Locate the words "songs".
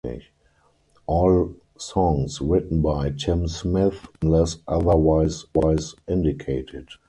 1.77-2.41